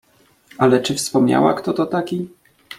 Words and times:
"Ale, 0.57 0.81
czy 0.81 0.95
wspominała, 0.95 1.53
kto 1.53 1.73
to 1.73 1.85
taki?" 1.85 2.29